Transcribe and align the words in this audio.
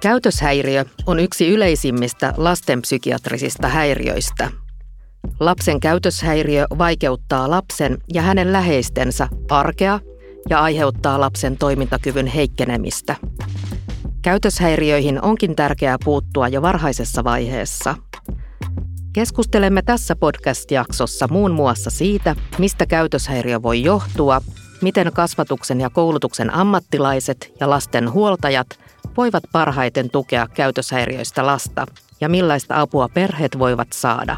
Käytöshäiriö 0.00 0.84
on 1.06 1.18
yksi 1.18 1.48
yleisimmistä 1.48 2.34
lastenpsykiatrisista 2.36 3.68
häiriöistä. 3.68 4.50
Lapsen 5.40 5.80
käytöshäiriö 5.80 6.66
vaikeuttaa 6.78 7.50
lapsen 7.50 7.98
ja 8.14 8.22
hänen 8.22 8.52
läheistensä 8.52 9.28
arkea 9.50 10.00
ja 10.50 10.60
aiheuttaa 10.60 11.20
lapsen 11.20 11.56
toimintakyvyn 11.56 12.26
heikkenemistä. 12.26 13.16
Käytöshäiriöihin 14.22 15.22
onkin 15.22 15.56
tärkeää 15.56 15.96
puuttua 16.04 16.48
jo 16.48 16.62
varhaisessa 16.62 17.24
vaiheessa. 17.24 17.94
Keskustelemme 19.12 19.82
tässä 19.82 20.16
podcast-jaksossa 20.16 21.28
muun 21.30 21.50
muassa 21.50 21.90
siitä, 21.90 22.36
mistä 22.58 22.86
käytöshäiriö 22.86 23.62
voi 23.62 23.82
johtua, 23.82 24.40
miten 24.82 25.12
kasvatuksen 25.12 25.80
ja 25.80 25.90
koulutuksen 25.90 26.54
ammattilaiset 26.54 27.52
ja 27.60 27.70
lasten 27.70 28.12
huoltajat 28.12 28.66
voivat 29.18 29.44
parhaiten 29.52 30.10
tukea 30.10 30.46
käytöshäiriöistä 30.54 31.46
lasta 31.46 31.86
ja 32.20 32.28
millaista 32.28 32.80
apua 32.80 33.08
perheet 33.08 33.58
voivat 33.58 33.88
saada. 33.92 34.36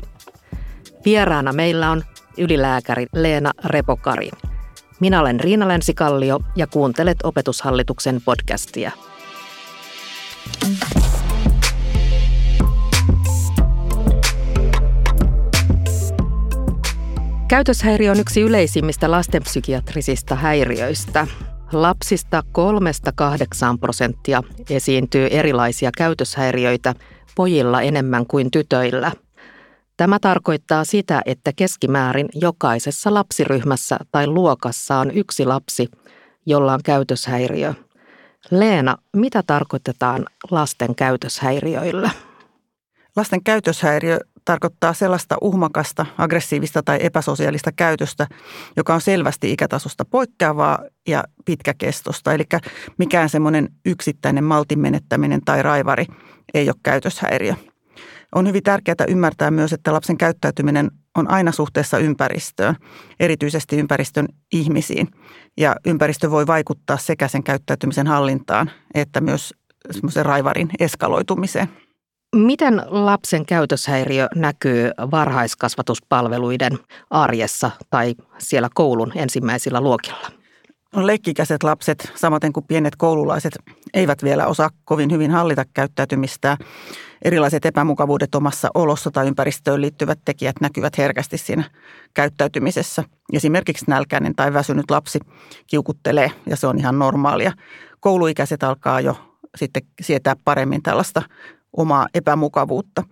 Vieraana 1.04 1.52
meillä 1.52 1.90
on 1.90 2.02
ylilääkäri 2.38 3.06
Leena 3.14 3.52
Repokari. 3.64 4.30
Minä 5.00 5.20
olen 5.20 5.40
Riina 5.40 5.68
Länsikallio 5.68 6.40
ja 6.56 6.66
kuuntelet 6.66 7.18
Opetushallituksen 7.22 8.20
podcastia. 8.24 8.92
Käytöshäiriö 17.48 18.10
on 18.10 18.20
yksi 18.20 18.40
yleisimmistä 18.40 19.10
lastenpsykiatrisista 19.10 20.34
häiriöistä. 20.34 21.26
Lapsista 21.72 22.42
kolmesta 22.52 23.12
kahdeksaan 23.14 23.78
prosenttia 23.78 24.42
esiintyy 24.70 25.26
erilaisia 25.30 25.90
käytöshäiriöitä 25.96 26.94
pojilla 27.36 27.82
enemmän 27.82 28.26
kuin 28.26 28.50
tytöillä. 28.50 29.12
Tämä 29.96 30.18
tarkoittaa 30.18 30.84
sitä, 30.84 31.22
että 31.26 31.52
keskimäärin 31.56 32.28
jokaisessa 32.34 33.14
lapsiryhmässä 33.14 33.98
tai 34.12 34.26
luokassa 34.26 34.96
on 34.96 35.10
yksi 35.10 35.44
lapsi, 35.44 35.88
jolla 36.46 36.74
on 36.74 36.80
käytöshäiriö. 36.84 37.74
Leena, 38.50 38.96
mitä 39.16 39.42
tarkoitetaan 39.46 40.26
lasten 40.50 40.94
käytöshäiriöillä? 40.94 42.10
Lasten 43.16 43.44
käytöshäiriö 43.44 44.18
tarkoittaa 44.44 44.92
sellaista 44.92 45.36
uhmakasta, 45.40 46.06
aggressiivista 46.18 46.82
tai 46.82 46.98
epäsosiaalista 47.00 47.72
käytöstä, 47.72 48.26
joka 48.76 48.94
on 48.94 49.00
selvästi 49.00 49.52
ikätasosta 49.52 50.04
poikkeavaa 50.04 50.78
ja 51.08 51.24
pitkäkestosta. 51.44 52.32
Eli 52.32 52.44
mikään 52.98 53.28
semmoinen 53.28 53.68
yksittäinen 53.86 54.44
maltin 54.44 54.78
menettäminen 54.78 55.40
tai 55.44 55.62
raivari 55.62 56.06
ei 56.54 56.68
ole 56.68 56.76
käytöshäiriö. 56.82 57.54
On 58.34 58.48
hyvin 58.48 58.62
tärkeää 58.62 59.04
ymmärtää 59.08 59.50
myös, 59.50 59.72
että 59.72 59.92
lapsen 59.92 60.18
käyttäytyminen 60.18 60.90
on 61.16 61.30
aina 61.30 61.52
suhteessa 61.52 61.98
ympäristöön, 61.98 62.76
erityisesti 63.20 63.76
ympäristön 63.76 64.28
ihmisiin. 64.52 65.08
Ja 65.56 65.76
ympäristö 65.86 66.30
voi 66.30 66.46
vaikuttaa 66.46 66.96
sekä 66.96 67.28
sen 67.28 67.42
käyttäytymisen 67.42 68.06
hallintaan 68.06 68.70
että 68.94 69.20
myös 69.20 69.54
semmoisen 69.90 70.26
raivarin 70.26 70.70
eskaloitumiseen. 70.80 71.68
Miten 72.36 72.82
lapsen 72.86 73.46
käytöshäiriö 73.46 74.28
näkyy 74.34 74.90
varhaiskasvatuspalveluiden 75.10 76.78
arjessa 77.10 77.70
tai 77.90 78.14
siellä 78.38 78.68
koulun 78.74 79.12
ensimmäisillä 79.14 79.80
luokilla? 79.80 80.28
Leikkikäiset 80.96 81.62
lapset, 81.62 82.12
samaten 82.14 82.52
kuin 82.52 82.66
pienet 82.66 82.96
koululaiset, 82.96 83.52
eivät 83.94 84.22
vielä 84.22 84.46
osaa 84.46 84.70
kovin 84.84 85.10
hyvin 85.10 85.30
hallita 85.30 85.64
käyttäytymistään. 85.74 86.56
Erilaiset 87.22 87.66
epämukavuudet 87.66 88.34
omassa 88.34 88.68
olossa 88.74 89.10
tai 89.10 89.26
ympäristöön 89.26 89.80
liittyvät 89.80 90.18
tekijät 90.24 90.56
näkyvät 90.60 90.98
herkästi 90.98 91.38
siinä 91.38 91.64
käyttäytymisessä. 92.14 93.04
Esimerkiksi 93.32 93.84
nälkäinen 93.88 94.34
tai 94.34 94.52
väsynyt 94.52 94.90
lapsi 94.90 95.18
kiukuttelee 95.66 96.32
ja 96.46 96.56
se 96.56 96.66
on 96.66 96.78
ihan 96.78 96.98
normaalia. 96.98 97.52
Kouluikäiset 98.00 98.62
alkaa 98.62 99.00
jo 99.00 99.16
sitten 99.56 99.82
sietää 100.00 100.36
paremmin 100.44 100.82
tällaista 100.82 101.22
omaa 101.76 102.08
epämukavuutta. 102.14 103.02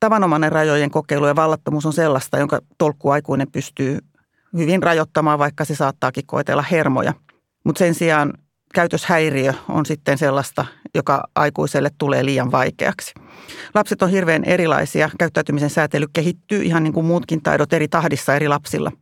Tavanomainen 0.00 0.52
rajojen 0.52 0.90
kokeilu 0.90 1.26
ja 1.26 1.36
vallattomuus 1.36 1.86
on 1.86 1.92
sellaista, 1.92 2.38
jonka 2.38 2.60
tolkkuaikuinen 2.78 3.50
pystyy 3.52 3.98
hyvin 4.56 4.82
rajoittamaan, 4.82 5.38
vaikka 5.38 5.64
se 5.64 5.74
saattaakin 5.74 6.26
koetella 6.26 6.62
hermoja. 6.62 7.14
Mutta 7.64 7.78
sen 7.78 7.94
sijaan 7.94 8.32
käytöshäiriö 8.74 9.54
on 9.68 9.86
sitten 9.86 10.18
sellaista, 10.18 10.66
joka 10.94 11.24
aikuiselle 11.34 11.90
tulee 11.98 12.24
liian 12.24 12.52
vaikeaksi. 12.52 13.14
Lapset 13.74 14.02
on 14.02 14.10
hirveän 14.10 14.44
erilaisia. 14.44 15.10
Käyttäytymisen 15.18 15.70
säätely 15.70 16.06
kehittyy 16.12 16.62
ihan 16.62 16.82
niin 16.82 16.92
kuin 16.92 17.06
muutkin 17.06 17.42
taidot 17.42 17.72
eri 17.72 17.88
tahdissa 17.88 18.34
eri 18.34 18.48
lapsilla. 18.48 18.92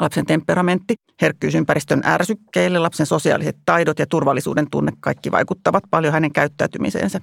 Lapsen 0.00 0.26
temperamentti, 0.26 0.94
herkkyys 1.22 1.54
ympäristön 1.54 2.02
ärsykkeille, 2.04 2.78
lapsen 2.78 3.06
sosiaaliset 3.06 3.56
taidot 3.64 3.98
ja 3.98 4.06
turvallisuuden 4.06 4.70
tunne 4.70 4.92
kaikki 5.00 5.30
vaikuttavat 5.30 5.84
paljon 5.90 6.12
hänen 6.12 6.32
käyttäytymiseensä. 6.32 7.20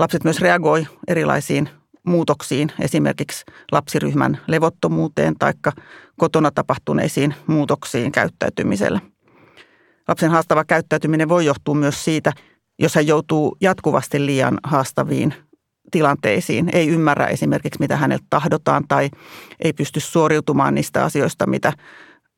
Lapset 0.00 0.24
myös 0.24 0.40
reagoi 0.40 0.86
erilaisiin 1.08 1.68
muutoksiin, 2.06 2.72
esimerkiksi 2.80 3.44
lapsiryhmän 3.72 4.40
levottomuuteen 4.46 5.34
tai 5.38 5.52
kotona 6.18 6.50
tapahtuneisiin 6.50 7.34
muutoksiin 7.46 8.12
käyttäytymisellä. 8.12 9.00
Lapsen 10.08 10.30
haastava 10.30 10.64
käyttäytyminen 10.64 11.28
voi 11.28 11.44
johtua 11.44 11.74
myös 11.74 12.04
siitä, 12.04 12.32
jos 12.78 12.94
hän 12.94 13.06
joutuu 13.06 13.56
jatkuvasti 13.60 14.26
liian 14.26 14.58
haastaviin 14.62 15.34
tilanteisiin, 15.90 16.70
ei 16.72 16.88
ymmärrä 16.88 17.26
esimerkiksi 17.26 17.80
mitä 17.80 17.96
häneltä 17.96 18.26
tahdotaan 18.30 18.84
tai 18.88 19.10
ei 19.64 19.72
pysty 19.72 20.00
suoriutumaan 20.00 20.74
niistä 20.74 21.04
asioista, 21.04 21.46
mitä 21.46 21.72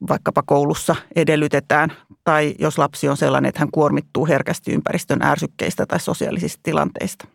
vaikkapa 0.08 0.42
koulussa 0.46 0.96
edellytetään, 1.16 1.92
tai 2.24 2.54
jos 2.58 2.78
lapsi 2.78 3.08
on 3.08 3.16
sellainen, 3.16 3.48
että 3.48 3.60
hän 3.60 3.70
kuormittuu 3.72 4.26
herkästi 4.26 4.72
ympäristön 4.72 5.22
ärsykkeistä 5.22 5.86
tai 5.86 6.00
sosiaalisista 6.00 6.60
tilanteista. 6.62 7.28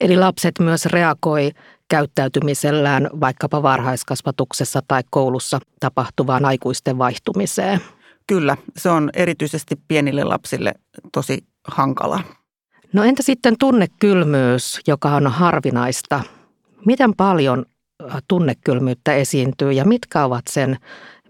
Eli 0.00 0.16
lapset 0.16 0.58
myös 0.58 0.86
reagoi 0.86 1.50
käyttäytymisellään 1.88 3.10
vaikkapa 3.20 3.62
varhaiskasvatuksessa 3.62 4.82
tai 4.88 5.02
koulussa 5.10 5.60
tapahtuvaan 5.80 6.44
aikuisten 6.44 6.98
vaihtumiseen. 6.98 7.80
Kyllä, 8.26 8.56
se 8.76 8.90
on 8.90 9.10
erityisesti 9.14 9.76
pienille 9.88 10.24
lapsille 10.24 10.74
tosi 11.12 11.44
hankalaa. 11.64 12.22
No 12.92 13.04
entä 13.04 13.22
sitten 13.22 13.54
tunnekylmyys, 13.58 14.80
joka 14.86 15.08
on 15.08 15.26
harvinaista? 15.26 16.20
Miten 16.86 17.14
paljon 17.16 17.64
äh, 18.14 18.22
tunnekylmyyttä 18.28 19.14
esiintyy 19.14 19.72
ja 19.72 19.84
mitkä 19.84 20.24
ovat 20.24 20.44
sen 20.50 20.76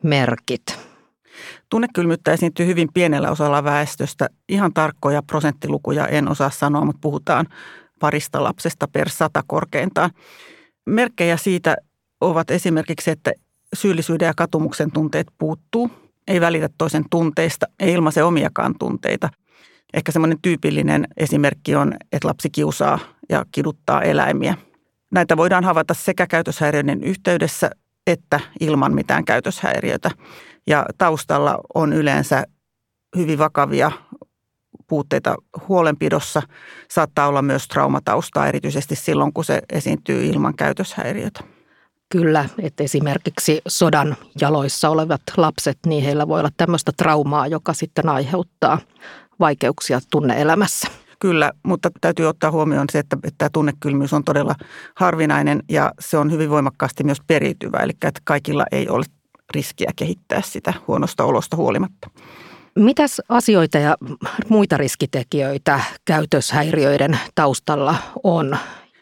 merkit? 0.03 0.79
Tunnekylmyyttä 1.71 2.33
esiintyy 2.33 2.67
hyvin 2.67 2.89
pienellä 2.95 3.31
osalla 3.31 3.65
väestöstä. 3.65 4.29
Ihan 4.49 4.73
tarkkoja 4.73 5.23
prosenttilukuja 5.23 6.07
en 6.07 6.29
osaa 6.29 6.51
sanoa, 6.51 6.85
mutta 6.85 6.99
puhutaan 7.03 7.47
parista 8.01 8.45
lapsesta 8.45 8.89
per 8.89 9.09
sata 9.09 9.43
korkeintaan. 9.47 10.11
Merkkejä 10.87 11.37
siitä 11.37 11.77
ovat 12.21 12.51
esimerkiksi, 12.51 13.11
että 13.11 13.33
syyllisyyden 13.75 14.27
ja 14.27 14.35
katumuksen 14.37 14.91
tunteet 14.91 15.27
puuttuu, 15.39 15.91
ei 16.29 16.41
välitä 16.41 16.69
toisen 16.79 17.05
tunteista, 17.11 17.67
ei 17.81 17.93
ilmaise 17.93 18.23
omiakaan 18.23 18.75
tunteita. 18.79 19.29
Ehkä 19.95 20.13
semmoinen 20.13 20.39
tyypillinen 20.43 21.09
esimerkki 21.17 21.77
on, 21.77 21.95
että 22.13 22.29
lapsi 22.29 22.51
kiusaa 22.51 22.99
ja 23.29 23.45
kiduttaa 23.53 24.03
eläimiä. 24.03 24.55
Näitä 25.13 25.37
voidaan 25.37 25.65
havaita 25.65 25.95
sekä 25.95 26.27
käytöshäiriöiden 26.27 27.05
yhteydessä 27.05 27.71
että 28.07 28.41
ilman 28.61 28.95
mitään 28.95 29.25
käytöshäiriötä. 29.25 30.11
Ja 30.67 30.87
taustalla 30.99 31.59
on 31.75 31.93
yleensä 31.93 32.45
hyvin 33.17 33.39
vakavia 33.39 33.93
puutteita 34.95 35.35
huolenpidossa. 35.69 36.43
Saattaa 36.91 37.29
olla 37.29 37.43
myös 37.43 37.69
traumataustaa, 37.69 38.47
erityisesti 38.47 38.97
silloin, 38.97 39.33
kun 39.33 39.45
se 39.45 39.63
esiintyy 39.73 40.27
ilman 40.27 40.55
käytöshäiriötä. 40.55 41.41
Kyllä, 42.09 42.49
että 42.63 42.85
esimerkiksi 42.85 43.63
sodan 43.69 44.17
jaloissa 44.41 44.91
olevat 44.91 45.21
lapset, 45.37 45.79
niin 45.87 46.05
heillä 46.05 46.29
voi 46.29 46.41
olla 46.41 46.51
tämmöistä 46.57 46.93
traumaa, 46.97 47.47
joka 47.47 47.73
sitten 47.73 48.09
aiheuttaa 48.09 48.79
vaikeuksia 49.41 50.01
tunneelämässä. 50.11 50.89
Kyllä, 51.19 51.53
mutta 51.63 51.91
täytyy 52.01 52.27
ottaa 52.27 52.51
huomioon 52.51 52.87
se, 52.93 52.99
että, 52.99 53.17
että 53.25 53.39
tämä 53.39 53.49
tunnekylmyys 53.53 54.13
on 54.13 54.25
todella 54.25 54.55
harvinainen 54.97 55.63
ja 55.71 55.93
se 56.01 56.19
on 56.19 56.33
hyvin 56.33 56.51
voimakkaasti 56.51 57.05
myös 57.05 57.19
periytyvä, 57.27 57.79
eli 57.79 57.93
että 57.93 58.21
kaikilla 58.25 58.65
ei 58.73 58.89
ole 58.89 59.05
riskiä 59.55 59.91
kehittää 59.97 60.43
sitä 60.43 60.75
huonosta 60.89 61.25
olosta 61.25 61.57
huolimatta. 61.57 62.11
Mitäs 62.79 63.23
asioita 63.29 63.79
ja 63.79 63.97
muita 64.49 64.77
riskitekijöitä 64.77 65.81
käytöshäiriöiden 66.05 67.19
taustalla 67.35 67.97
on? 68.25 68.59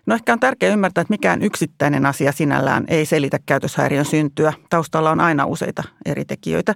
No 0.07 0.15
ehkä 0.15 0.33
on 0.33 0.41
tärkeää 0.41 0.73
ymmärtää, 0.73 1.03
että 1.03 1.13
mikään 1.13 1.43
yksittäinen 1.43 2.07
asia 2.07 2.33
sinällään 2.33 2.85
ei 2.89 3.07
selitä 3.07 3.39
käytöshäiriön 3.47 4.05
syntyä. 4.05 4.53
Taustalla 4.71 5.11
on 5.11 5.21
aina 5.21 5.47
useita 5.47 5.83
eri 6.07 6.25
tekijöitä. 6.25 6.75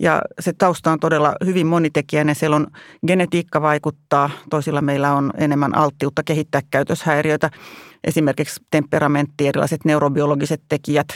Ja 0.00 0.22
se 0.40 0.52
tausta 0.52 0.92
on 0.92 1.00
todella 1.00 1.34
hyvin 1.44 1.66
monitekijäinen. 1.66 2.34
Siellä 2.34 2.56
on 2.56 2.66
genetiikka 3.06 3.62
vaikuttaa, 3.62 4.30
toisilla 4.50 4.80
meillä 4.80 5.12
on 5.12 5.30
enemmän 5.38 5.76
alttiutta 5.76 6.22
kehittää 6.22 6.60
käytöshäiriöitä. 6.70 7.50
Esimerkiksi 8.04 8.60
temperamentti, 8.70 9.48
erilaiset 9.48 9.84
neurobiologiset 9.84 10.62
tekijät, 10.68 11.08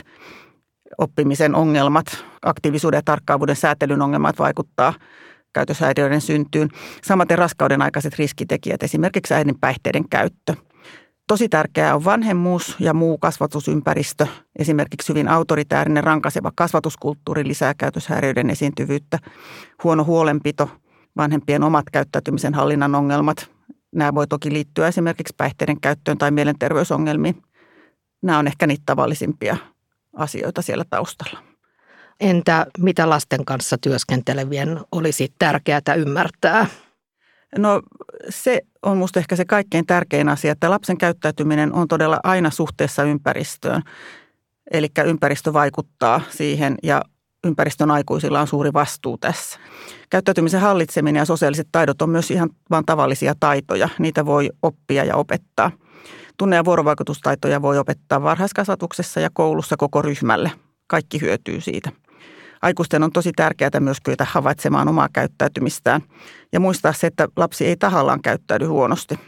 oppimisen 0.99 1.55
ongelmat, 1.55 2.25
aktiivisuuden 2.43 2.99
ja 2.99 3.03
tarkkaavuuden 3.05 3.57
säätelyn 3.57 4.03
ongelmat 4.03 4.39
vaikuttaa 4.39 4.95
käytöshäiriöiden 5.53 6.21
syntyyn. 6.21 6.69
Samaten 7.05 7.39
raskauden 7.39 7.83
aikaiset 7.83 8.19
riskitekijät, 8.19 8.83
esimerkiksi 8.83 9.35
äidin 9.35 9.59
päihteiden 9.61 10.09
käyttö– 10.09 10.55
Tosi 11.29 11.49
tärkeää 11.49 11.95
on 11.95 12.05
vanhemmuus 12.05 12.77
ja 12.81 12.95
muu 12.95 13.19
kasvatusympäristö. 13.19 14.27
Esimerkiksi 14.59 15.09
hyvin 15.09 15.29
autoritäärinen 15.29 16.05
rankaseva 16.05 16.53
kasvatuskulttuuri 16.55 17.49
lisää 17.49 17.75
käytöshäiriöiden 17.79 18.51
esiintyvyyttä. 18.51 19.19
Huono 19.85 20.05
huolenpito, 20.05 20.71
vanhempien 21.17 21.63
omat 21.63 21.85
käyttäytymisen 21.93 22.55
hallinnan 22.55 22.95
ongelmat. 22.95 23.51
Nämä 23.95 24.15
voi 24.15 24.27
toki 24.27 24.53
liittyä 24.53 24.89
esimerkiksi 24.89 25.35
päihteiden 25.37 25.81
käyttöön 25.81 26.19
tai 26.19 26.31
mielenterveysongelmiin. 26.31 27.43
Nämä 28.23 28.39
on 28.39 28.47
ehkä 28.47 28.67
niitä 28.67 28.83
tavallisimpia 28.87 29.57
asioita 30.17 30.63
siellä 30.63 30.85
taustalla. 30.91 31.43
Entä 32.21 32.67
mitä 32.79 33.09
lasten 33.11 33.45
kanssa 33.45 33.79
työskentelevien 33.79 34.81
olisi 34.93 35.33
tärkeää 35.39 35.95
ymmärtää? 35.97 36.67
No 37.59 37.83
se 38.29 38.61
on 38.83 38.97
minusta 38.97 39.21
ehkä 39.21 39.37
se 39.37 39.45
kaikkein 39.45 39.87
tärkein 39.87 40.29
asia, 40.29 40.53
että 40.53 40.71
lapsen 40.71 40.99
käyttäytyminen 40.99 41.73
on 41.73 41.89
todella 41.89 42.21
aina 42.23 42.51
suhteessa 42.51 43.03
ympäristöön. 43.03 43.83
Eli 44.71 44.89
ympäristö 45.05 45.53
vaikuttaa 45.53 46.21
siihen 46.31 46.75
ja 46.83 47.03
ympäristön 47.45 47.91
aikuisilla 47.91 48.41
on 48.41 48.47
suuri 48.47 48.73
vastuu 48.73 49.19
tässä. 49.19 49.59
Käyttäytymisen 50.11 50.61
hallitseminen 50.61 51.21
ja 51.21 51.25
sosiaaliset 51.25 51.69
taidot 51.73 52.03
on 52.03 52.11
myös 52.11 52.31
ihan 52.31 52.51
vain 52.71 52.85
tavallisia 52.85 53.35
taitoja. 53.41 53.89
Niitä 53.99 54.27
voi 54.27 54.51
oppia 54.63 55.05
ja 55.05 55.17
opettaa. 55.17 55.71
Tunne- 56.37 56.57
ja 56.57 56.65
vuorovaikutustaitoja 56.65 57.63
voi 57.63 57.79
opettaa 57.79 58.23
varhaiskasvatuksessa 58.23 59.21
ja 59.21 59.31
koulussa 59.33 59.77
koko 59.77 60.03
ryhmälle. 60.03 60.53
Kaikki 60.87 61.21
hyötyy 61.21 61.61
siitä. 61.61 61.91
Aikuisten 62.63 63.03
on 63.03 63.13
tosi 63.13 63.33
tärkeää 63.37 63.81
myös 63.81 64.01
kyetä 64.01 64.27
havaitsemaan 64.31 64.89
omaa 64.89 65.09
käyttäytymistään 65.13 66.03
ja 66.53 66.61
muistaa 66.61 66.93
se, 66.93 67.07
että 67.07 67.29
lapsi 67.37 67.67
ei 67.67 67.77
tahallaan 67.77 68.23
käyttäydy 68.23 68.67
huonosti. 68.67 69.19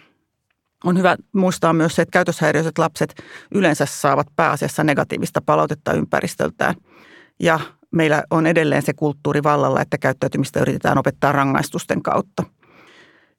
On 0.84 0.98
hyvä 0.98 1.16
muistaa 1.32 1.72
myös 1.72 1.96
se, 1.96 2.02
että 2.02 2.12
käytöshäiriöiset 2.12 2.78
lapset 2.78 3.14
yleensä 3.54 3.86
saavat 3.86 4.26
pääasiassa 4.36 4.84
negatiivista 4.84 5.40
palautetta 5.46 5.92
ympäristöltään. 5.92 6.74
Ja 7.40 7.60
meillä 7.90 8.22
on 8.30 8.46
edelleen 8.46 8.82
se 8.82 8.92
kulttuuri 8.92 9.42
vallalla, 9.42 9.80
että 9.80 9.98
käyttäytymistä 9.98 10.60
yritetään 10.60 10.98
opettaa 10.98 11.32
rangaistusten 11.32 12.02
kautta. 12.02 12.44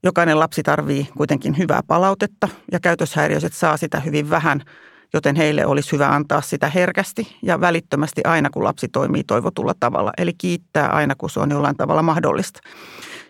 Jokainen 0.04 0.40
lapsi 0.40 0.63
tarvii 0.63 1.10
kuitenkin 1.18 1.57
hyvää 1.57 1.81
palautetta 1.88 2.48
ja 2.72 2.80
käytöshäiriöiset 2.80 3.54
saa 3.54 3.78
sitä 3.78 4.00
hyvin 4.00 4.30
vähän– 4.30 4.62
joten 5.13 5.36
heille 5.36 5.66
olisi 5.66 5.92
hyvä 5.92 6.07
antaa 6.07 6.42
sitä 6.42 6.69
herkästi 6.69 7.38
ja 7.42 7.62
välittömästi 7.62 8.22
aina, 8.24 8.50
kun 8.50 8.63
lapsi 8.63 8.88
toimii 8.88 9.24
toivotulla 9.24 9.74
tavalla. 9.80 10.12
Eli 10.18 10.34
kiittää 10.34 10.88
aina, 10.88 11.16
kun 11.16 11.30
se 11.30 11.40
on 11.40 11.51
jollain 11.51 11.78
tavalla 11.78 12.04
mahdollista. 12.04 12.60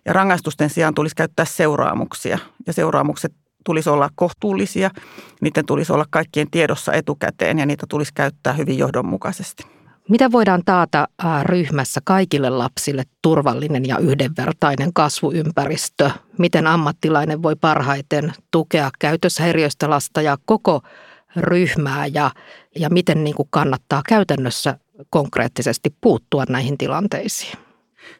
Ja 0.05 0.13
rangaistusten 0.13 0.69
sijaan 0.69 0.93
tulisi 0.93 1.15
käyttää 1.15 1.45
seuraamuksia 1.45 2.39
ja 2.67 2.73
seuraamukset 2.73 3.33
tulisi 3.65 3.89
olla 3.89 4.09
kohtuullisia, 4.15 4.89
niiden 5.41 5.65
tulisi 5.65 5.93
olla 5.93 6.05
kaikkien 6.09 6.51
tiedossa 6.51 6.93
etukäteen 6.93 7.59
ja 7.59 7.65
niitä 7.65 7.85
tulisi 7.89 8.13
käyttää 8.13 8.53
hyvin 8.53 8.77
johdonmukaisesti. 8.77 9.78
Mitä 10.09 10.31
voidaan 10.31 10.61
taata 10.65 11.07
ryhmässä 11.43 12.01
kaikille 12.03 12.49
lapsille 12.49 13.03
turvallinen 13.21 13.85
ja 13.85 13.97
yhdenvertainen 13.97 14.93
kasvuympäristö? 14.93 16.11
Miten 16.37 16.67
ammattilainen 16.67 17.43
voi 17.43 17.55
parhaiten 17.55 18.33
tukea 18.51 18.89
käytöshäiriöistä 18.99 19.89
lasta 19.89 20.21
ja 20.21 20.37
koko 20.45 20.81
ryhmää 21.35 22.05
ja, 22.07 22.31
ja 22.75 22.89
miten 22.89 23.23
niin 23.23 23.35
kuin 23.35 23.47
kannattaa 23.51 24.01
käytännössä 24.07 24.77
konkreettisesti 25.09 25.95
puuttua 26.01 26.43
näihin 26.49 26.77
tilanteisiin? 26.77 27.68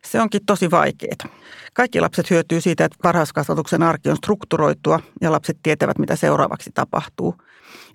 Se 0.03 0.21
onkin 0.21 0.45
tosi 0.45 0.71
vaikeaa. 0.71 1.29
Kaikki 1.73 2.01
lapset 2.01 2.29
hyötyy 2.29 2.61
siitä, 2.61 2.85
että 2.85 2.97
varhaiskasvatuksen 3.03 3.83
arki 3.83 4.09
on 4.09 4.17
strukturoitua 4.17 4.99
ja 5.21 5.31
lapset 5.31 5.57
tietävät, 5.63 5.97
mitä 5.97 6.15
seuraavaksi 6.15 6.71
tapahtuu. 6.73 7.35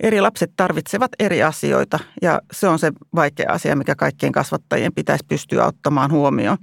Eri 0.00 0.20
lapset 0.20 0.50
tarvitsevat 0.56 1.12
eri 1.19 1.43
asioita 1.43 1.99
ja 2.23 2.41
se 2.52 2.69
on 2.69 2.79
se 2.79 2.93
vaikea 3.14 3.52
asia, 3.52 3.76
mikä 3.76 3.94
kaikkien 3.94 4.32
kasvattajien 4.32 4.94
pitäisi 4.94 5.25
pystyä 5.29 5.67
ottamaan 5.67 6.11
huomioon. 6.11 6.58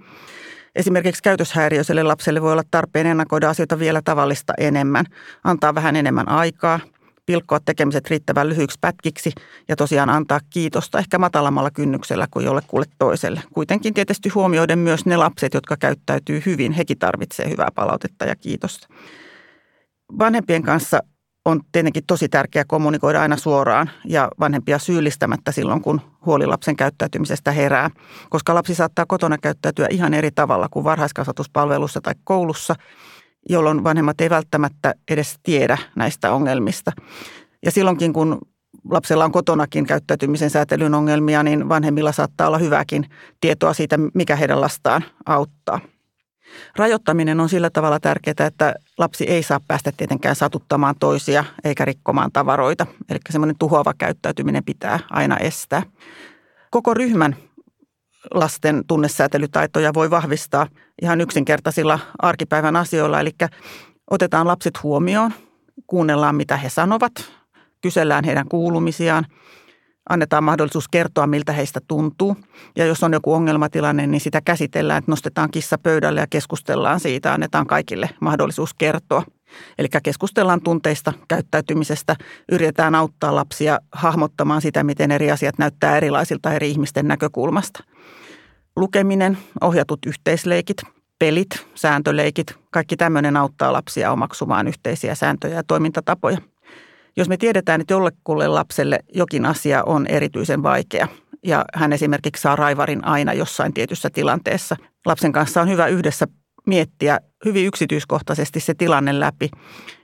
Esimerkiksi 0.75 1.23
käytöshäiriöiselle 1.23 2.03
lapselle 2.03 2.41
voi 2.41 2.51
olla 2.51 2.63
tarpeen 2.71 3.07
ennakoida 3.07 3.49
asioita 3.49 3.79
vielä 3.79 4.01
tavallista 4.01 4.53
enemmän, 4.57 5.05
antaa 5.43 5.75
vähän 5.75 5.95
enemmän 5.95 6.29
aikaa– 6.29 6.79
pilkkoa 7.25 7.59
tekemiset 7.59 8.09
riittävän 8.09 8.50
lyhyiksi 8.50 8.77
pätkiksi 8.81 9.31
ja 9.68 9.75
tosiaan 9.75 10.09
antaa 10.09 10.39
kiitosta 10.50 11.00
ehkä 11.00 11.18
matalammalla 11.18 11.71
kynnyksellä 11.71 12.27
kuin 12.31 12.45
jollekulle 12.45 12.85
toiselle. 13.00 13.41
Kuitenkin 13.53 13.94
tietysti 13.94 14.29
huomioiden 14.29 14.79
myös 14.79 15.06
ne 15.06 15.18
lapset, 15.18 15.53
jotka 15.53 15.77
käyttäytyy 15.77 16.41
hyvin, 16.45 16.71
hekin 16.71 17.00
tarvitsee 17.00 17.50
hyvää 17.50 17.69
palautetta 17.75 18.25
ja 18.25 18.35
kiitosta. 18.35 18.88
Vanhempien 20.19 20.63
kanssa 20.63 21.00
on 21.45 21.62
tietenkin 21.71 22.03
tosi 22.07 22.29
tärkeää 22.29 22.65
kommunikoida 22.68 23.21
aina 23.21 23.38
suoraan 23.38 23.89
ja 24.06 24.29
vanhempia 24.39 24.79
syyllistämättä 24.79 25.51
silloin, 25.51 25.81
kun 25.81 26.01
huoli 26.25 26.45
lapsen 26.45 26.75
käyttäytymisestä 26.75 27.51
herää, 27.51 27.89
koska 28.29 28.56
lapsi 28.56 28.75
saattaa 28.75 29.06
kotona 29.06 29.38
käyttäytyä 29.38 29.88
ihan 29.89 30.13
eri 30.13 30.31
tavalla 30.31 30.67
kuin 30.71 30.83
varhaiskasvatuspalvelussa 30.83 32.01
tai 32.01 32.13
koulussa– 32.24 32.75
jolloin 33.49 33.83
vanhemmat 33.83 34.21
ei 34.21 34.29
välttämättä 34.29 34.93
edes 35.11 35.39
tiedä 35.43 35.77
näistä 35.95 36.31
ongelmista. 36.31 36.91
Ja 37.65 37.71
silloinkin, 37.71 38.13
kun 38.13 38.38
lapsella 38.89 39.25
on 39.25 39.31
kotonakin 39.31 39.85
käyttäytymisen 39.85 40.49
säätelyn 40.49 40.93
ongelmia, 40.93 41.43
niin 41.43 41.69
vanhemmilla 41.69 42.11
saattaa 42.11 42.47
olla 42.47 42.57
hyväkin 42.57 43.05
tietoa 43.41 43.73
siitä, 43.73 43.97
mikä 44.13 44.35
heidän 44.35 44.61
lastaan 44.61 45.03
auttaa. 45.25 45.79
Rajoittaminen 46.75 47.39
on 47.39 47.49
sillä 47.49 47.69
tavalla 47.69 47.99
tärkeää, 47.99 48.47
että 48.47 48.75
lapsi 48.97 49.23
ei 49.23 49.43
saa 49.43 49.59
päästä 49.67 49.91
tietenkään 49.97 50.35
satuttamaan 50.35 50.95
toisia 50.99 51.45
eikä 51.63 51.85
rikkomaan 51.85 52.31
tavaroita. 52.31 52.85
Eli 53.09 53.19
semmoinen 53.29 53.57
tuhoava 53.59 53.93
käyttäytyminen 53.97 54.63
pitää 54.63 54.99
aina 55.09 55.38
estää. 55.38 55.83
Koko 56.71 56.93
ryhmän 56.93 57.35
lasten 58.33 58.83
tunnesäätelytaitoja 58.88 59.94
voi 59.94 60.09
vahvistaa 60.09 60.68
ihan 61.01 61.21
yksinkertaisilla 61.21 62.00
arkipäivän 62.19 62.75
asioilla. 62.75 63.19
Eli 63.19 63.31
otetaan 64.12 64.47
lapset 64.47 64.83
huomioon, 64.83 65.33
kuunnellaan 65.88 66.36
mitä 66.36 66.57
he 66.57 66.69
sanovat, 66.69 67.12
kysellään 67.81 68.24
heidän 68.24 68.48
kuulumisiaan, 68.50 69.25
annetaan 70.10 70.43
mahdollisuus 70.43 70.88
kertoa, 70.88 71.27
miltä 71.27 71.53
heistä 71.53 71.79
tuntuu. 71.88 72.38
Ja 72.75 72.86
jos 72.86 73.03
on 73.03 73.13
joku 73.13 73.34
ongelmatilanne, 73.34 74.07
niin 74.07 74.22
sitä 74.22 74.41
käsitellään, 74.45 75.00
että 75.00 75.12
nostetaan 75.12 75.51
kissa 75.51 75.77
pöydälle 75.77 76.19
ja 76.19 76.27
keskustellaan 76.29 77.00
siitä, 77.00 77.34
annetaan 77.34 77.67
kaikille 77.67 78.10
mahdollisuus 78.19 78.74
kertoa. 78.74 79.24
Eli 79.77 79.88
keskustellaan 80.03 80.62
tunteista, 80.62 81.13
käyttäytymisestä, 81.27 82.15
yritetään 82.51 82.95
auttaa 82.95 83.36
lapsia 83.36 83.79
hahmottamaan 83.91 84.62
sitä, 84.62 84.84
miten 84.84 85.12
eri 85.12 85.31
asiat 85.31 85.57
näyttää 85.57 85.98
erilaisilta 85.98 86.53
eri 86.53 86.72
ihmisten 86.72 87.07
näkökulmasta. 87.07 87.84
Lukeminen, 88.81 89.38
ohjatut 89.61 90.00
yhteisleikit, 90.05 90.77
pelit, 91.19 91.50
sääntöleikit, 91.75 92.55
kaikki 92.71 92.97
tämmöinen 92.97 93.38
auttaa 93.38 93.73
lapsia 93.73 94.11
omaksumaan 94.11 94.67
yhteisiä 94.67 95.15
sääntöjä 95.15 95.55
ja 95.55 95.63
toimintatapoja. 95.63 96.38
Jos 97.17 97.29
me 97.29 97.38
tiedetään, 97.38 97.81
että 97.81 97.93
jollekulle 97.93 98.47
lapselle 98.47 99.00
jokin 99.13 99.45
asia 99.45 99.83
on 99.83 100.07
erityisen 100.07 100.63
vaikea 100.63 101.07
ja 101.45 101.65
hän 101.75 101.93
esimerkiksi 101.93 102.41
saa 102.41 102.55
raivarin 102.55 103.05
aina 103.05 103.33
jossain 103.33 103.73
tietyssä 103.73 104.09
tilanteessa, 104.09 104.75
lapsen 105.05 105.31
kanssa 105.31 105.61
on 105.61 105.69
hyvä 105.69 105.88
yhdessä 105.88 106.27
miettiä 106.65 107.19
hyvin 107.45 107.65
yksityiskohtaisesti 107.65 108.59
se 108.59 108.73
tilanne 108.73 109.19
läpi 109.19 109.50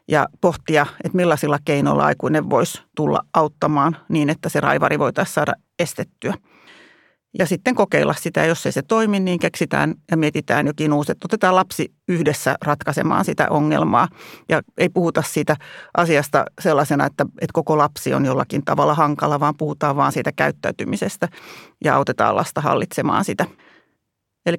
ja 0.07 0.27
pohtia, 0.41 0.86
että 1.03 1.15
millaisilla 1.15 1.60
keinoilla 1.65 2.05
aikuinen 2.05 2.50
voisi 2.50 2.81
tulla 2.96 3.22
auttamaan 3.34 3.98
niin, 4.10 4.29
että 4.29 4.50
se 4.50 4.60
raivari 4.60 5.00
voitaisiin 5.00 5.34
saada 5.34 5.53
estettyä. 5.79 6.34
Ja 7.39 7.46
sitten 7.46 7.75
kokeilla 7.75 8.13
sitä, 8.13 8.46
jos 8.46 8.65
ei 8.65 8.72
se 8.72 8.82
toimi, 8.82 9.20
niin 9.20 9.39
keksitään 9.39 9.96
ja 10.12 10.17
mietitään 10.17 10.67
jokin 10.67 10.94
uusi. 10.94 11.12
Että 11.12 11.25
otetaan 11.25 11.56
lapsi 11.56 11.94
yhdessä 12.08 12.56
ratkaisemaan 12.65 13.25
sitä 13.25 13.48
ongelmaa 13.50 14.08
ja 14.50 14.62
ei 14.77 14.89
puhuta 14.89 15.22
siitä 15.22 15.56
asiasta 15.98 16.46
sellaisena, 16.62 17.06
että, 17.06 17.24
että 17.24 17.53
koko 17.53 17.77
lapsi 17.77 18.13
on 18.13 18.25
jollakin 18.25 18.65
tavalla 18.65 18.94
hankala, 18.94 19.39
vaan 19.39 19.58
puhutaan 19.58 19.96
vaan 19.96 20.12
siitä 20.12 20.32
käyttäytymisestä 20.32 21.27
ja 21.84 21.96
autetaan 21.96 22.36
lasta 22.36 22.62
hallitsemaan 22.62 23.25
sitä. 23.25 23.46
Eli 24.46 24.58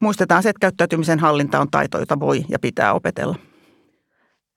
muistetaan 0.00 0.42
se, 0.42 0.48
että 0.48 0.60
käyttäytymisen 0.60 1.18
hallinta 1.18 1.60
on 1.60 1.70
taito, 1.70 1.98
jota 1.98 2.20
voi 2.20 2.44
ja 2.48 2.58
pitää 2.58 2.92
opetella. 2.92 3.47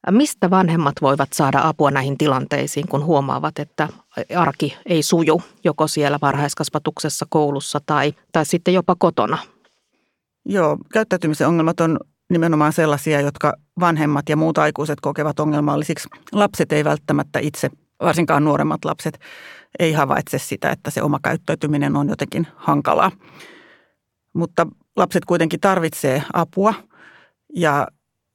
Mistä 0.09 0.49
vanhemmat 0.49 0.95
voivat 1.01 1.33
saada 1.33 1.59
apua 1.63 1.91
näihin 1.91 2.17
tilanteisiin, 2.17 2.87
kun 2.87 3.05
huomaavat, 3.05 3.59
että 3.59 3.87
arki 4.35 4.77
ei 4.85 5.03
suju 5.03 5.41
joko 5.63 5.87
siellä 5.87 6.19
varhaiskasvatuksessa, 6.21 7.25
koulussa 7.29 7.79
tai, 7.85 8.13
tai 8.31 8.45
sitten 8.45 8.73
jopa 8.73 8.95
kotona? 8.99 9.37
Joo, 10.45 10.77
käyttäytymisen 10.93 11.47
ongelmat 11.47 11.79
on 11.79 11.99
nimenomaan 12.29 12.73
sellaisia, 12.73 13.21
jotka 13.21 13.53
vanhemmat 13.79 14.29
ja 14.29 14.37
muut 14.37 14.57
aikuiset 14.57 15.01
kokevat 15.01 15.39
ongelmallisiksi. 15.39 16.09
Lapset 16.31 16.71
ei 16.71 16.83
välttämättä 16.83 17.39
itse, 17.39 17.69
varsinkaan 18.01 18.43
nuoremmat 18.43 18.85
lapset, 18.85 19.19
ei 19.79 19.93
havaitse 19.93 20.39
sitä, 20.39 20.69
että 20.69 20.91
se 20.91 21.01
oma 21.01 21.19
käyttäytyminen 21.23 21.95
on 21.95 22.09
jotenkin 22.09 22.47
hankalaa. 22.55 23.11
Mutta 24.33 24.67
lapset 24.95 25.25
kuitenkin 25.25 25.59
tarvitsee 25.59 26.23
apua 26.33 26.73
ja 27.55 27.87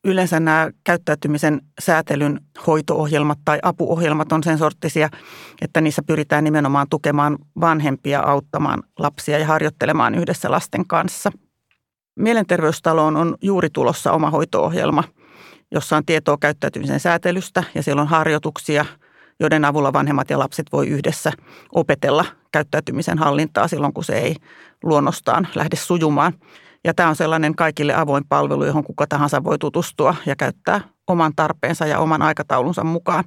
yleensä 0.06 0.40
nämä 0.40 0.70
käyttäytymisen 0.84 1.60
säätelyn 1.78 2.40
hoitoohjelmat 2.66 3.38
tai 3.44 3.58
apuohjelmat 3.62 4.32
on 4.32 4.42
sen 4.42 4.58
sorttisia, 4.58 5.08
että 5.60 5.80
niissä 5.80 6.02
pyritään 6.06 6.44
nimenomaan 6.44 6.86
tukemaan 6.90 7.38
vanhempia 7.60 8.20
auttamaan 8.20 8.82
lapsia 8.98 9.38
ja 9.38 9.46
harjoittelemaan 9.46 10.14
yhdessä 10.14 10.50
lasten 10.50 10.86
kanssa. 10.86 11.32
Mielenterveystaloon 12.16 13.16
on 13.16 13.36
juuri 13.42 13.68
tulossa 13.70 14.12
oma 14.12 14.30
hoitoohjelma, 14.30 15.04
jossa 15.70 15.96
on 15.96 16.04
tietoa 16.06 16.36
käyttäytymisen 16.40 17.00
säätelystä 17.00 17.64
ja 17.74 17.82
siellä 17.82 18.02
on 18.02 18.08
harjoituksia, 18.08 18.84
joiden 19.40 19.64
avulla 19.64 19.92
vanhemmat 19.92 20.30
ja 20.30 20.38
lapset 20.38 20.66
voi 20.72 20.88
yhdessä 20.88 21.32
opetella 21.74 22.24
käyttäytymisen 22.52 23.18
hallintaa 23.18 23.68
silloin, 23.68 23.92
kun 23.92 24.04
se 24.04 24.18
ei 24.18 24.36
luonnostaan 24.82 25.48
lähde 25.54 25.76
sujumaan– 25.76 26.32
ja 26.86 26.94
tämä 26.94 27.08
on 27.08 27.16
sellainen 27.16 27.54
kaikille 27.54 27.94
avoin 27.94 28.24
palvelu, 28.28 28.64
johon 28.64 28.84
kuka 28.84 29.06
tahansa 29.06 29.44
voi 29.44 29.58
tutustua 29.58 30.14
ja 30.26 30.36
käyttää 30.36 30.80
oman 31.06 31.32
tarpeensa 31.36 31.86
ja 31.86 31.98
oman 31.98 32.22
aikataulunsa 32.22 32.84
mukaan. 32.84 33.24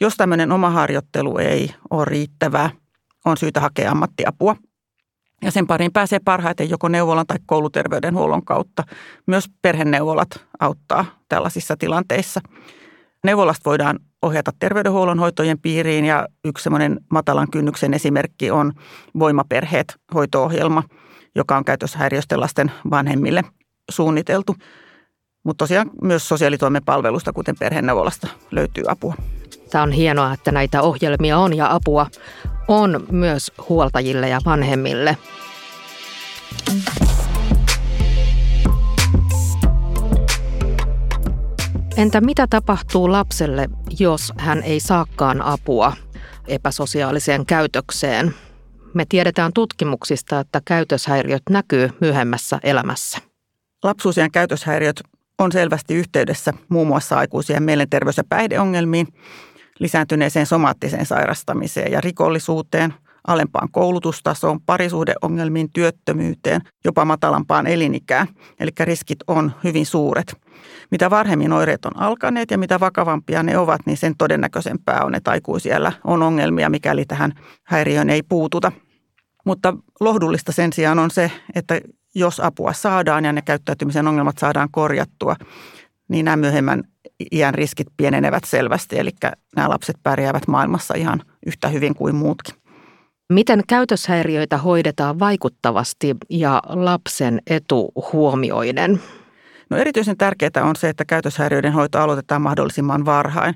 Jos 0.00 0.16
tämmöinen 0.16 0.52
oma 0.52 0.70
harjoittelu 0.70 1.38
ei 1.38 1.74
ole 1.90 2.04
riittävää, 2.04 2.70
on 3.24 3.36
syytä 3.36 3.60
hakea 3.60 3.90
ammattiapua. 3.90 4.56
Ja 5.42 5.50
sen 5.50 5.66
pariin 5.66 5.92
pääsee 5.92 6.18
parhaiten 6.24 6.70
joko 6.70 6.88
neuvolan 6.88 7.26
tai 7.26 7.38
kouluterveydenhuollon 7.46 8.44
kautta. 8.44 8.84
Myös 9.26 9.50
perheneuvolat 9.62 10.28
auttaa 10.60 11.04
tällaisissa 11.28 11.76
tilanteissa. 11.78 12.40
Neuvolasta 13.24 13.70
voidaan 13.70 13.98
ohjata 14.22 14.52
terveydenhuollon 14.58 15.18
hoitojen 15.18 15.58
piiriin 15.58 16.04
ja 16.04 16.28
yksi 16.44 16.62
semmoinen 16.62 17.00
matalan 17.10 17.50
kynnyksen 17.50 17.94
esimerkki 17.94 18.50
on 18.50 18.72
Voimaperheet 19.18 19.94
hoitoohjelma– 20.14 20.82
joka 21.34 21.56
on 21.56 21.64
käytöshäiriöisten 21.64 22.40
lasten 22.40 22.72
vanhemmille 22.90 23.42
suunniteltu. 23.90 24.56
Mutta 25.44 25.62
tosiaan 25.62 25.90
myös 26.02 26.28
sosiaalitoimen 26.28 26.84
palvelusta, 26.84 27.32
kuten 27.32 27.56
perheneuvolasta, 27.58 28.28
löytyy 28.50 28.84
apua. 28.88 29.14
Tämä 29.70 29.84
on 29.84 29.92
hienoa, 29.92 30.32
että 30.32 30.52
näitä 30.52 30.82
ohjelmia 30.82 31.38
on 31.38 31.56
ja 31.56 31.74
apua 31.74 32.06
on 32.68 33.06
myös 33.10 33.52
huoltajille 33.68 34.28
ja 34.28 34.40
vanhemmille. 34.44 35.16
Entä 41.96 42.20
mitä 42.20 42.46
tapahtuu 42.46 43.12
lapselle, 43.12 43.68
jos 43.98 44.32
hän 44.38 44.62
ei 44.62 44.80
saakaan 44.80 45.42
apua 45.42 45.92
epäsosiaaliseen 46.48 47.46
käytökseen? 47.46 48.34
Me 48.94 49.04
tiedetään 49.08 49.52
tutkimuksista, 49.52 50.40
että 50.40 50.60
käytöshäiriöt 50.64 51.42
näkyy 51.50 51.90
myöhemmässä 52.00 52.58
elämässä. 52.62 53.18
Lapsuusien 53.82 54.30
käytöshäiriöt 54.30 55.02
on 55.38 55.52
selvästi 55.52 55.94
yhteydessä 55.94 56.52
muun 56.68 56.86
muassa 56.86 57.18
aikuisien 57.18 57.62
mielenterveys- 57.62 58.16
ja 58.16 58.24
päihdeongelmiin, 58.28 59.06
lisääntyneeseen 59.78 60.46
somaattiseen 60.46 61.06
sairastamiseen 61.06 61.92
ja 61.92 62.00
rikollisuuteen, 62.00 62.94
alempaan 63.26 63.68
koulutustasoon, 63.72 64.60
parisuhdeongelmiin, 64.60 65.68
työttömyyteen, 65.72 66.60
jopa 66.84 67.04
matalampaan 67.04 67.66
elinikään. 67.66 68.28
Eli 68.60 68.70
riskit 68.80 69.18
on 69.26 69.52
hyvin 69.64 69.86
suuret. 69.86 70.36
Mitä 70.90 71.10
varhemmin 71.10 71.52
oireet 71.52 71.84
on 71.84 71.96
alkaneet 71.96 72.50
ja 72.50 72.58
mitä 72.58 72.80
vakavampia 72.80 73.42
ne 73.42 73.58
ovat, 73.58 73.80
niin 73.86 73.96
sen 73.96 74.14
todennäköisempää 74.18 75.04
on, 75.04 75.14
että 75.14 75.30
aikuisiellä 75.30 75.92
on 76.04 76.22
ongelmia, 76.22 76.70
mikäli 76.70 77.04
tähän 77.04 77.32
häiriöön 77.64 78.10
ei 78.10 78.22
puututa. 78.22 78.72
Mutta 79.44 79.76
lohdullista 80.00 80.52
sen 80.52 80.72
sijaan 80.72 80.98
on 80.98 81.10
se, 81.10 81.30
että 81.54 81.80
jos 82.14 82.40
apua 82.40 82.72
saadaan 82.72 83.24
ja 83.24 83.32
ne 83.32 83.42
käyttäytymisen 83.42 84.08
ongelmat 84.08 84.38
saadaan 84.38 84.68
korjattua, 84.70 85.36
niin 86.08 86.24
nämä 86.24 86.36
myöhemmän 86.36 86.82
iän 87.32 87.54
riskit 87.54 87.86
pienenevät 87.96 88.44
selvästi. 88.44 88.98
Eli 88.98 89.10
nämä 89.56 89.68
lapset 89.68 89.96
pärjäävät 90.02 90.48
maailmassa 90.48 90.94
ihan 90.94 91.22
yhtä 91.46 91.68
hyvin 91.68 91.94
kuin 91.94 92.14
muutkin. 92.14 92.61
Miten 93.28 93.62
käytöshäiriöitä 93.68 94.58
hoidetaan 94.58 95.18
vaikuttavasti 95.18 96.16
ja 96.30 96.62
lapsen 96.68 97.40
etu 97.46 97.92
huomioiden? 98.12 99.02
No 99.70 99.76
erityisen 99.76 100.16
tärkeää 100.16 100.64
on 100.64 100.76
se, 100.76 100.88
että 100.88 101.04
käytöshäiriöiden 101.04 101.72
hoito 101.72 102.00
aloitetaan 102.00 102.42
mahdollisimman 102.42 103.04
varhain. 103.04 103.54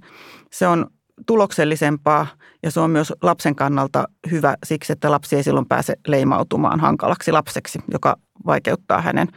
Se 0.52 0.66
on 0.66 0.87
tuloksellisempaa 1.26 2.26
ja 2.62 2.70
se 2.70 2.80
on 2.80 2.90
myös 2.90 3.12
lapsen 3.23 3.54
kannalta 3.54 4.04
hyvä 4.30 4.56
siksi, 4.64 4.92
että 4.92 5.11
lapsi 5.11 5.37
ei 5.37 5.42
silloin 5.42 5.66
pääse 5.66 5.94
leimautumaan 6.06 6.80
hankalaksi 6.80 7.32
lapseksi, 7.32 7.78
joka 7.92 8.16
vaikeuttaa 8.46 9.00
hänen 9.00 9.28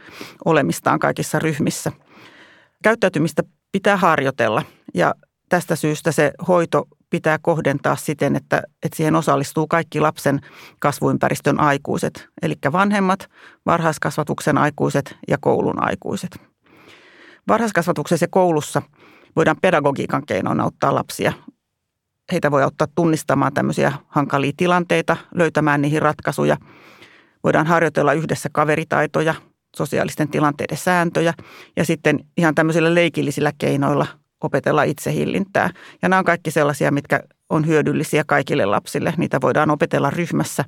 olemistaan 0.44 0.98
kaikissa 0.98 1.38
ryhmissä. 1.38 1.92
Käyttäytymistä 2.82 3.42
pitää 3.72 3.96
harjoitella 3.96 4.62
ja 4.94 5.14
tästä 5.48 5.76
syystä 5.76 6.12
se 6.12 6.32
hoito 6.48 6.88
pitää 7.10 7.38
kohdentaa 7.42 7.96
siten, 7.96 8.36
että, 8.36 8.62
että 8.82 8.96
siihen 8.96 9.16
osallistuu 9.16 9.66
kaikki 9.66 10.00
lapsen 10.00 10.40
kasvuympäristön 10.78 11.60
aikuiset, 11.60 12.28
eli 12.42 12.54
vanhemmat, 12.72 13.30
varhaiskasvatuksen 13.66 14.58
aikuiset 14.58 15.16
ja 15.28 15.38
koulun 15.40 15.82
aikuiset. 15.82 16.40
Varhaiskasvatuksessa 17.48 18.24
ja 18.24 18.28
koulussa 18.30 18.82
voidaan 19.36 19.56
pedagogiikan 19.62 20.26
keinoin 20.26 20.60
auttaa 20.60 20.94
lapsia. 20.94 21.32
Heitä 22.32 22.50
voi 22.50 22.62
auttaa 22.62 22.88
tunnistamaan 22.94 23.54
tämmöisiä 23.54 23.92
hankalia 24.08 24.52
tilanteita, 24.56 25.16
löytämään 25.34 25.82
niihin 25.82 26.02
ratkaisuja. 26.02 26.56
Voidaan 27.44 27.66
harjoitella 27.66 28.12
yhdessä 28.12 28.48
kaveritaitoja, 28.52 29.34
sosiaalisten 29.76 30.28
tilanteiden 30.28 30.78
sääntöjä 30.78 31.34
ja 31.76 31.84
sitten 31.84 32.24
ihan 32.36 32.54
tämmöisillä 32.54 32.94
leikillisillä 32.94 33.52
keinoilla 33.58 34.06
opetella 34.40 34.82
itsehillintää. 34.82 35.70
Ja 36.02 36.08
nämä 36.08 36.18
on 36.18 36.24
kaikki 36.24 36.50
sellaisia, 36.50 36.90
mitkä 36.90 37.20
on 37.50 37.66
hyödyllisiä 37.66 38.24
kaikille 38.26 38.66
lapsille. 38.66 39.14
Niitä 39.16 39.40
voidaan 39.40 39.70
opetella 39.70 40.10
ryhmässä. 40.10 40.64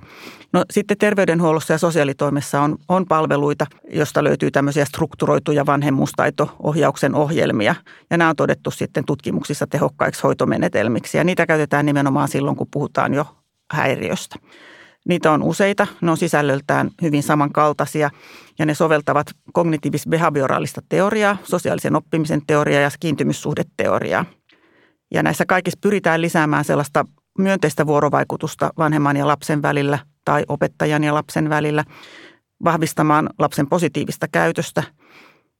No 0.52 0.64
sitten 0.71 0.99
terveydenhuollossa 0.99 1.73
ja 1.73 1.79
sosiaalitoimessa 1.79 2.61
on, 2.61 2.76
on 2.88 3.07
palveluita, 3.07 3.67
josta 3.93 4.25
löytyy 4.25 4.50
tämmöisiä 4.50 4.85
strukturoituja 4.85 5.67
vanhemmuustaito-ohjauksen 5.67 7.14
ohjelmia. 7.14 7.75
Ja 8.11 8.19
nämä 8.19 8.31
on 8.31 8.37
todettu 8.37 8.71
sitten 8.71 9.05
tutkimuksissa 9.05 9.67
tehokkaiksi 9.67 10.23
hoitomenetelmiksi. 10.23 11.19
Ja 11.19 11.25
niitä 11.25 11.47
käytetään 11.47 11.87
nimenomaan 11.87 12.29
silloin, 12.29 12.57
kun 12.57 12.69
puhutaan 12.71 13.14
jo 13.14 13.26
häiriöstä. 13.73 14.37
Niitä 15.09 15.33
on 15.33 15.43
useita, 15.43 15.87
ne 16.01 16.11
on 16.11 16.17
sisällöltään 16.17 16.91
hyvin 17.03 17.23
samankaltaisia 17.23 18.11
ja 18.59 18.67
ne 18.67 18.75
soveltavat 18.75 19.27
kognitiivis-behavioraalista 19.53 20.83
teoriaa, 20.89 21.37
sosiaalisen 21.45 21.97
oppimisen 21.97 22.43
teoriaa 22.47 22.81
ja 22.81 22.91
kiintymyssuhdeteoriaa. 23.01 24.25
Ja 25.15 25.23
näissä 25.23 25.45
kaikissa 25.47 25.79
pyritään 25.83 26.23
lisäämään 26.23 26.65
sellaista 26.65 27.05
myönteistä 27.39 27.87
vuorovaikutusta 27.87 28.71
vanhemman 28.79 29.17
ja 29.17 29.27
lapsen 29.27 29.63
välillä 29.63 29.99
tai 30.25 30.45
opettajan 30.49 31.05
ja 31.05 31.15
lapsen 31.15 31.49
välillä, 31.49 31.85
vahvistamaan 32.65 33.31
lapsen 33.39 33.69
positiivista 33.69 34.27
käytöstä 34.33 34.83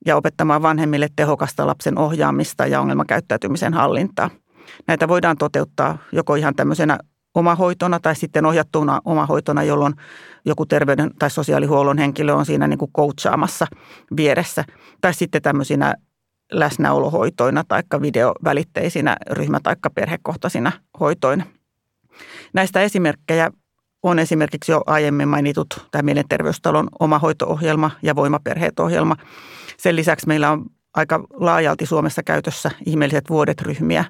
ja 0.07 0.17
opettamaan 0.17 0.63
vanhemmille 0.63 1.09
tehokasta 1.17 1.67
lapsen 1.67 1.99
ohjaamista 1.99 2.67
ja 2.67 2.81
ongelmakäyttäytymisen 2.81 3.75
hallintaa. 3.75 4.31
Näitä 4.87 5.09
voidaan 5.09 5.37
toteuttaa 5.37 5.99
joko 6.13 6.35
ihan 6.35 6.55
tämmöisenä 6.55 6.99
omahoitona 7.35 8.01
tai 8.01 8.17
sitten 8.17 8.47
ohjattuna 8.47 9.01
omahoitona, 9.05 9.63
jolloin 9.63 9.95
joku 10.45 10.67
terveyden 10.67 11.11
tai 11.19 11.31
sosiaalihuollon 11.31 11.99
henkilö 11.99 12.35
on 12.35 12.47
siinä 12.47 12.67
niin 12.67 12.79
kuin 12.79 12.93
coachaamassa 12.97 13.67
vieressä. 14.17 14.65
Tai 15.01 15.15
sitten 15.15 15.43
tämmöisinä 15.43 15.95
läsnäolohoitoina 16.53 17.65
tai 17.69 17.83
videovälitteisinä 18.03 19.17
ryhmä- 19.31 19.61
tai 19.63 19.77
perhekohtaisina 19.95 20.73
hoitoina. 21.01 21.45
Näistä 22.55 22.81
esimerkkejä 22.81 23.51
on 24.03 24.19
esimerkiksi 24.19 24.73
jo 24.73 24.83
aiemmin 24.87 25.29
mainitut 25.29 25.89
tämä 25.91 26.03
Mielenterveystalon 26.03 26.89
oma 27.01 27.19
hoito-ohjelma 27.19 27.91
ja 28.03 28.17
Voimaperheet-ohjelma. 28.17 29.17
Sen 29.77 29.97
lisäksi 29.97 30.27
meillä 30.27 30.51
on 30.51 30.67
aika 30.95 31.25
laajalti 31.35 31.87
Suomessa 31.87 32.23
käytössä 32.23 32.71
ihmeelliset 32.87 33.31
vuodet-ryhmiä 33.31 34.05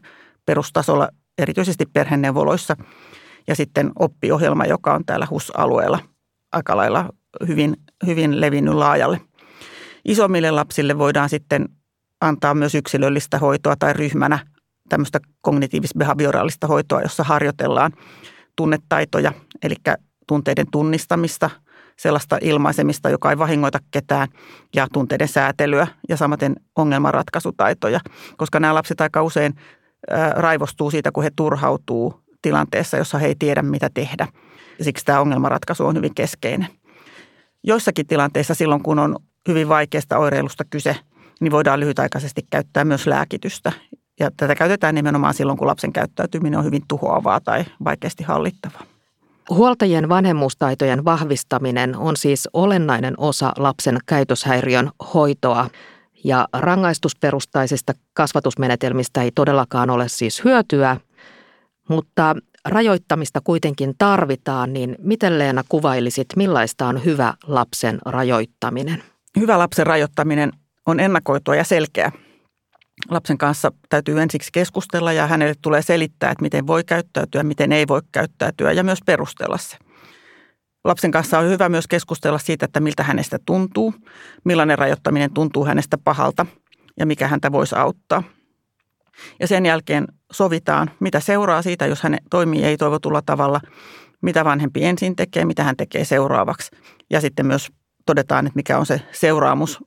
perustasolla, 0.46 1.08
erityisesti 1.38 1.86
perheneuvoloissa. 1.86 2.76
Ja 3.46 3.54
sitten 3.54 3.90
oppiohjelma, 3.98 4.66
joka 4.66 4.94
on 4.94 5.04
täällä 5.04 5.26
HUS-alueella 5.30 5.98
aika 6.52 6.76
lailla 6.76 7.08
hyvin, 7.48 7.76
hyvin 8.06 8.40
levinnyt 8.40 8.74
laajalle. 8.74 9.20
Isommille 10.04 10.50
lapsille 10.50 10.98
voidaan 10.98 11.28
sitten 11.28 11.68
antaa 12.20 12.54
myös 12.54 12.74
yksilöllistä 12.74 13.38
hoitoa 13.38 13.76
tai 13.76 13.92
ryhmänä 13.92 14.38
tämmöistä 14.88 15.20
kognitiivis-behavioraalista 15.40 16.66
hoitoa, 16.68 17.02
jossa 17.02 17.24
harjoitellaan 17.24 17.92
tunnetaitoja, 18.56 19.32
eli 19.62 19.74
tunteiden 20.26 20.66
tunnistamista, 20.70 21.50
sellaista 21.98 22.38
ilmaisemista, 22.40 23.10
joka 23.10 23.30
ei 23.30 23.38
vahingoita 23.38 23.78
ketään 23.90 24.28
ja 24.74 24.86
tunteiden 24.92 25.28
säätelyä 25.28 25.86
ja 26.08 26.16
samaten 26.16 26.56
ongelmanratkaisutaitoja, 26.76 28.00
koska 28.36 28.60
nämä 28.60 28.74
lapset 28.74 29.00
aika 29.00 29.22
usein 29.22 29.54
raivostuu 30.36 30.90
siitä, 30.90 31.12
kun 31.12 31.22
he 31.22 31.30
turhautuu 31.36 32.20
tilanteessa, 32.42 32.96
jossa 32.96 33.18
he 33.18 33.26
ei 33.26 33.34
tiedä, 33.38 33.62
mitä 33.62 33.90
tehdä. 33.94 34.28
Siksi 34.80 35.04
tämä 35.04 35.20
ongelmanratkaisu 35.20 35.86
on 35.86 35.96
hyvin 35.96 36.14
keskeinen. 36.14 36.68
Joissakin 37.64 38.06
tilanteissa 38.06 38.54
silloin, 38.54 38.82
kun 38.82 38.98
on 38.98 39.16
hyvin 39.48 39.68
vaikeasta 39.68 40.18
oireilusta 40.18 40.64
kyse, 40.70 40.96
niin 41.40 41.52
voidaan 41.52 41.80
lyhytaikaisesti 41.80 42.46
käyttää 42.50 42.84
myös 42.84 43.06
lääkitystä. 43.06 43.72
Ja 44.20 44.30
tätä 44.36 44.54
käytetään 44.54 44.94
nimenomaan 44.94 45.34
silloin, 45.34 45.58
kun 45.58 45.66
lapsen 45.66 45.92
käyttäytyminen 45.92 46.58
on 46.58 46.64
hyvin 46.64 46.82
tuhoavaa 46.88 47.40
tai 47.40 47.64
vaikeasti 47.84 48.24
hallittavaa. 48.24 48.82
Huoltajien 49.50 50.08
vanhemmuustaitojen 50.08 51.04
vahvistaminen 51.04 51.96
on 51.96 52.16
siis 52.16 52.48
olennainen 52.52 53.14
osa 53.16 53.52
lapsen 53.58 53.98
käytöshäiriön 54.06 54.90
hoitoa. 55.14 55.70
Ja 56.24 56.48
rangaistusperustaisista 56.52 57.92
kasvatusmenetelmistä 58.14 59.22
ei 59.22 59.30
todellakaan 59.34 59.90
ole 59.90 60.08
siis 60.08 60.44
hyötyä, 60.44 60.96
mutta 61.88 62.36
rajoittamista 62.64 63.40
kuitenkin 63.44 63.94
tarvitaan, 63.98 64.72
niin 64.72 64.96
miten 64.98 65.38
Leena 65.38 65.64
kuvailisit, 65.68 66.26
millaista 66.36 66.86
on 66.86 67.04
hyvä 67.04 67.34
lapsen 67.46 67.98
rajoittaminen? 68.04 69.02
Hyvä 69.40 69.58
lapsen 69.58 69.86
rajoittaminen 69.86 70.52
on 70.86 71.00
ennakoitua 71.00 71.56
ja 71.56 71.64
selkeä. 71.64 72.12
Lapsen 73.10 73.38
kanssa 73.38 73.72
täytyy 73.88 74.20
ensiksi 74.20 74.50
keskustella 74.52 75.12
ja 75.12 75.26
hänelle 75.26 75.54
tulee 75.62 75.82
selittää, 75.82 76.30
että 76.30 76.42
miten 76.42 76.66
voi 76.66 76.84
käyttäytyä, 76.84 77.42
miten 77.42 77.72
ei 77.72 77.88
voi 77.88 78.00
käyttäytyä 78.12 78.72
ja 78.72 78.84
myös 78.84 78.98
perustella 79.06 79.58
se. 79.58 79.76
Lapsen 80.84 81.10
kanssa 81.10 81.38
on 81.38 81.48
hyvä 81.48 81.68
myös 81.68 81.86
keskustella 81.86 82.38
siitä, 82.38 82.64
että 82.64 82.80
miltä 82.80 83.02
hänestä 83.02 83.38
tuntuu, 83.46 83.94
millainen 84.44 84.78
rajoittaminen 84.78 85.34
tuntuu 85.34 85.64
hänestä 85.64 85.98
pahalta 86.04 86.46
ja 86.98 87.06
mikä 87.06 87.28
häntä 87.28 87.52
voisi 87.52 87.74
auttaa. 87.76 88.22
Ja 89.40 89.46
sen 89.46 89.66
jälkeen 89.66 90.06
sovitaan, 90.32 90.90
mitä 91.00 91.20
seuraa 91.20 91.62
siitä, 91.62 91.86
jos 91.86 92.02
hän 92.02 92.18
toimii 92.30 92.64
ei-toivotulla 92.64 93.22
tavalla, 93.26 93.60
mitä 94.22 94.44
vanhempi 94.44 94.84
ensin 94.84 95.16
tekee, 95.16 95.44
mitä 95.44 95.64
hän 95.64 95.76
tekee 95.76 96.04
seuraavaksi. 96.04 96.76
Ja 97.10 97.20
sitten 97.20 97.46
myös 97.46 97.68
todetaan, 98.06 98.46
että 98.46 98.56
mikä 98.56 98.78
on 98.78 98.86
se 98.86 99.00
seuraamus, 99.12 99.84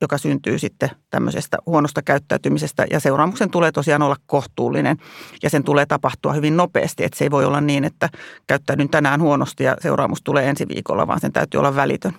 joka 0.00 0.18
syntyy 0.18 0.58
sitten 0.58 0.90
tämmöisestä 1.10 1.58
huonosta 1.66 2.02
käyttäytymisestä. 2.02 2.86
Ja 2.90 3.00
seuraamuksen 3.00 3.50
tulee 3.50 3.72
tosiaan 3.72 4.02
olla 4.02 4.16
kohtuullinen 4.26 4.96
ja 5.42 5.50
sen 5.50 5.64
tulee 5.64 5.86
tapahtua 5.86 6.32
hyvin 6.32 6.56
nopeasti. 6.56 7.04
Että 7.04 7.18
se 7.18 7.24
ei 7.24 7.30
voi 7.30 7.44
olla 7.44 7.60
niin, 7.60 7.84
että 7.84 8.08
käyttäydyn 8.46 8.88
tänään 8.88 9.20
huonosti 9.20 9.64
ja 9.64 9.76
seuraamus 9.80 10.22
tulee 10.24 10.48
ensi 10.48 10.68
viikolla, 10.68 11.06
vaan 11.06 11.20
sen 11.20 11.32
täytyy 11.32 11.58
olla 11.58 11.76
välitön 11.76 12.12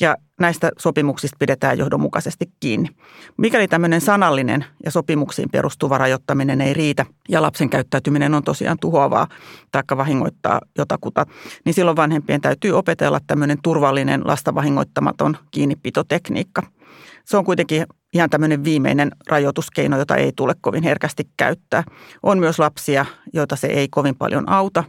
ja 0.00 0.16
näistä 0.40 0.70
sopimuksista 0.78 1.36
pidetään 1.38 1.78
johdonmukaisesti 1.78 2.52
kiinni. 2.60 2.88
Mikäli 3.36 3.68
tämmöinen 3.68 4.00
sanallinen 4.00 4.64
ja 4.84 4.90
sopimuksiin 4.90 5.48
perustuva 5.50 5.98
rajoittaminen 5.98 6.60
ei 6.60 6.74
riitä 6.74 7.06
ja 7.28 7.42
lapsen 7.42 7.70
käyttäytyminen 7.70 8.34
on 8.34 8.44
tosiaan 8.44 8.78
tuhoavaa 8.80 9.28
tai 9.72 9.82
vahingoittaa 9.96 10.60
jotakuta, 10.78 11.26
niin 11.64 11.74
silloin 11.74 11.96
vanhempien 11.96 12.40
täytyy 12.40 12.72
opetella 12.72 13.20
tämmöinen 13.26 13.58
turvallinen 13.62 14.22
lasta 14.24 14.54
vahingoittamaton 14.54 15.36
kiinnipitotekniikka. 15.50 16.77
Se 17.24 17.36
on 17.36 17.44
kuitenkin 17.44 17.86
ihan 18.14 18.30
tämmöinen 18.30 18.64
viimeinen 18.64 19.10
rajoituskeino, 19.28 19.98
jota 19.98 20.16
ei 20.16 20.32
tule 20.36 20.54
kovin 20.60 20.82
herkästi 20.82 21.28
käyttää. 21.36 21.84
On 22.22 22.38
myös 22.38 22.58
lapsia, 22.58 23.06
joita 23.32 23.56
se 23.56 23.66
ei 23.66 23.88
kovin 23.88 24.16
paljon 24.16 24.48
auta 24.48 24.84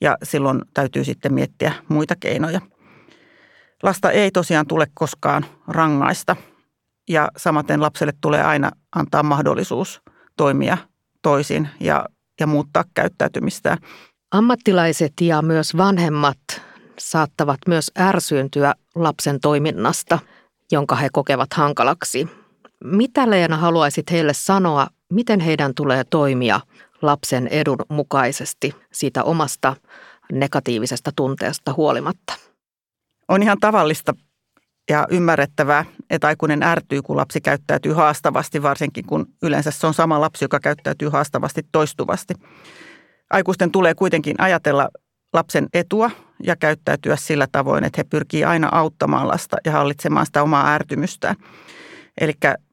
ja 0.00 0.16
silloin 0.22 0.62
täytyy 0.74 1.04
sitten 1.04 1.34
miettiä 1.34 1.72
muita 1.88 2.14
keinoja– 2.20 2.60
Lasta 3.82 4.10
ei 4.10 4.30
tosiaan 4.30 4.66
tule 4.66 4.86
koskaan 4.94 5.46
rangaista 5.68 6.36
ja 7.08 7.28
samaten 7.36 7.82
lapselle 7.82 8.12
tulee 8.20 8.42
aina 8.42 8.70
antaa 8.96 9.22
mahdollisuus 9.22 10.02
toimia 10.36 10.78
toisin 11.22 11.68
ja, 11.80 12.06
ja 12.40 12.46
muuttaa 12.46 12.84
käyttäytymistä. 12.94 13.78
Ammattilaiset 14.30 15.12
ja 15.20 15.42
myös 15.42 15.76
vanhemmat 15.76 16.38
saattavat 16.98 17.58
myös 17.68 17.90
ärsyyntyä 17.98 18.74
lapsen 18.94 19.40
toiminnasta, 19.40 20.18
jonka 20.72 20.96
he 20.96 21.08
kokevat 21.12 21.52
hankalaksi. 21.54 22.28
Mitä 22.84 23.30
Leena 23.30 23.56
haluaisit 23.56 24.10
heille 24.10 24.34
sanoa, 24.34 24.86
miten 25.12 25.40
heidän 25.40 25.74
tulee 25.74 26.04
toimia 26.04 26.60
lapsen 27.02 27.46
edun 27.46 27.78
mukaisesti 27.88 28.74
siitä 28.92 29.24
omasta 29.24 29.76
negatiivisesta 30.32 31.10
tunteesta 31.16 31.74
huolimatta? 31.76 32.34
On 33.28 33.42
ihan 33.42 33.58
tavallista 33.60 34.14
ja 34.90 35.06
ymmärrettävää, 35.10 35.84
että 36.10 36.26
aikuinen 36.26 36.62
ärtyy, 36.62 37.02
kun 37.02 37.16
lapsi 37.16 37.40
käyttäytyy 37.40 37.92
haastavasti, 37.92 38.62
varsinkin 38.62 39.06
kun 39.06 39.26
yleensä 39.42 39.70
se 39.70 39.86
on 39.86 39.94
sama 39.94 40.20
lapsi, 40.20 40.44
joka 40.44 40.60
käyttäytyy 40.60 41.08
haastavasti 41.08 41.62
toistuvasti. 41.72 42.34
Aikuisten 43.30 43.70
tulee 43.70 43.94
kuitenkin 43.94 44.40
ajatella 44.40 44.88
lapsen 45.32 45.66
etua 45.74 46.10
ja 46.42 46.56
käyttäytyä 46.56 47.16
sillä 47.16 47.46
tavoin, 47.52 47.84
että 47.84 48.00
he 48.00 48.04
pyrkii 48.04 48.44
aina 48.44 48.68
auttamaan 48.72 49.28
lasta 49.28 49.56
ja 49.64 49.72
hallitsemaan 49.72 50.26
sitä 50.26 50.42
omaa 50.42 50.72
ärtymystään. 50.72 51.36
Eli 52.20 52.32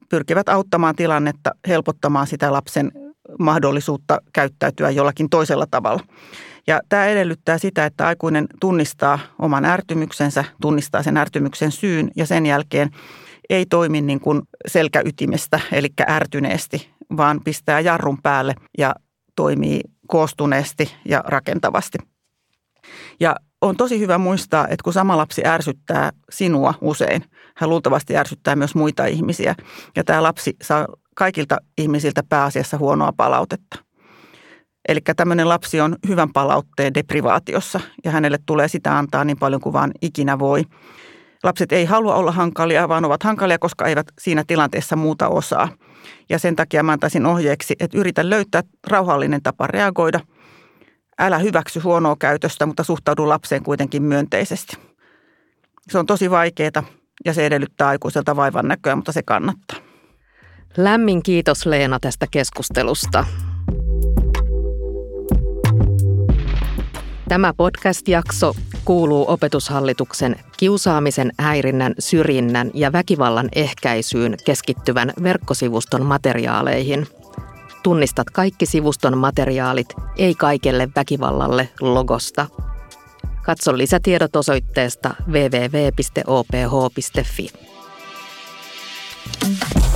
pyrkivät 0.10 0.50
auttamaan 0.50 0.96
tilannetta, 0.96 1.52
helpottamaan 1.68 2.28
sitä 2.28 2.54
lapsen 2.54 2.92
mahdollisuutta 3.40 4.22
käyttäytyä 4.34 4.90
jollakin 4.90 5.30
toisella 5.30 5.66
tavalla. 5.72 6.04
Ja 6.68 6.82
tämä 6.90 7.06
edellyttää 7.06 7.58
sitä, 7.58 7.86
että 7.86 8.08
aikuinen 8.08 8.48
tunnistaa 8.60 9.20
oman 9.40 9.66
ärtymyksensä, 9.66 10.44
tunnistaa 10.62 11.04
sen 11.04 11.18
ärtymyksen 11.18 11.72
syyn 11.72 12.12
ja 12.16 12.26
sen 12.26 12.46
jälkeen 12.46 12.90
ei 13.50 13.66
toimi 13.66 14.02
niin 14.02 14.20
kuin 14.20 14.42
selkäytimestä, 14.68 15.60
eli 15.72 15.88
ärtyneesti, 16.10 16.90
vaan 17.18 17.42
pistää 17.44 17.80
jarrun 17.80 18.22
päälle 18.22 18.56
ja 18.78 18.96
toimii 19.36 19.82
koostuneesti 20.08 20.96
ja 21.06 21.24
rakentavasti. 21.28 21.98
Ja 23.20 23.36
on 23.62 23.78
tosi 23.78 24.00
hyvä 24.00 24.18
muistaa, 24.18 24.68
että 24.68 24.84
kun 24.84 24.94
sama 24.94 25.18
lapsi 25.18 25.46
ärsyttää 25.46 26.12
sinua 26.30 26.74
usein, 26.82 27.24
hän 27.56 27.70
luultavasti 27.70 28.18
ärsyttää 28.18 28.56
myös 28.56 28.76
muita 28.76 29.06
ihmisiä. 29.06 29.56
Ja 29.96 30.04
tämä 30.04 30.24
lapsi 30.24 30.56
saa 30.62 30.88
kaikilta 31.16 31.58
ihmisiltä 31.78 32.24
pääasiassa 32.30 32.78
huonoa 32.78 33.14
palautetta. 33.18 33.78
Eli 34.88 35.00
tämmöinen 35.16 35.50
lapsi 35.50 35.82
on 35.82 35.96
hyvän 36.08 36.34
palautteen 36.34 36.94
deprivaatiossa 36.94 37.80
ja 38.04 38.12
hänelle 38.12 38.38
tulee 38.46 38.68
sitä 38.68 38.98
antaa 38.98 39.24
niin 39.24 39.38
paljon 39.38 39.62
kuin 39.62 39.74
vaan 39.74 39.92
ikinä 40.02 40.40
voi. 40.40 40.64
Lapset 41.44 41.72
ei 41.72 41.86
halua 41.86 42.16
olla 42.16 42.32
hankalia, 42.32 42.90
vaan 42.90 43.06
ovat 43.06 43.24
hankalia, 43.24 43.60
koska 43.60 43.86
eivät 43.86 44.08
siinä 44.20 44.44
tilanteessa 44.48 44.96
muuta 44.96 45.28
osaa. 45.28 45.70
Ja 46.30 46.40
sen 46.40 46.56
takia 46.56 46.84
mä 46.84 46.92
antaisin 46.92 47.26
ohjeeksi, 47.26 47.76
että 47.80 47.98
yritä 47.98 48.30
löytää 48.30 48.62
rauhallinen 48.88 49.44
tapa 49.44 49.68
reagoida. 49.68 50.20
Älä 51.20 51.40
hyväksy 51.40 51.80
huonoa 51.80 52.16
käytöstä, 52.20 52.66
mutta 52.66 52.84
suhtaudu 52.84 53.30
lapseen 53.30 53.64
kuitenkin 53.64 54.04
myönteisesti. 54.04 54.78
Se 55.90 55.98
on 55.98 56.06
tosi 56.06 56.32
vaikeaa 56.32 56.84
ja 57.26 57.34
se 57.34 57.46
edellyttää 57.46 57.88
aikuiselta 57.88 58.36
vaivan 58.36 58.68
näköä, 58.68 58.96
mutta 58.96 59.12
se 59.12 59.24
kannattaa. 59.24 59.78
Lämmin 60.78 61.24
kiitos 61.24 61.66
Leena 61.66 62.00
tästä 62.00 62.28
keskustelusta. 62.32 63.26
Tämä 67.30 67.54
podcast-jakso 67.58 68.54
kuuluu 68.86 69.26
opetushallituksen 69.28 70.36
kiusaamisen, 70.58 71.32
häirinnän, 71.40 71.94
syrjinnän 72.00 72.72
ja 72.74 72.92
väkivallan 72.92 73.50
ehkäisyyn 73.56 74.38
keskittyvän 74.46 75.14
verkkosivuston 75.24 76.06
materiaaleihin. 76.06 77.08
Tunnistat 77.84 78.30
kaikki 78.30 78.66
sivuston 78.66 79.18
materiaalit 79.18 79.88
Ei 80.18 80.36
kaikelle 80.36 80.90
väkivallalle 80.96 81.70
logosta. 81.82 82.46
Katso 83.44 83.78
lisätiedot 83.78 84.36
osoitteesta 84.36 85.16
www.oph.fi. 85.28 86.14
thank 89.40 89.76
you 89.76 89.93